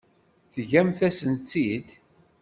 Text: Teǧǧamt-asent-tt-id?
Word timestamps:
Teǧǧamt-asent-tt-id? 0.53 1.87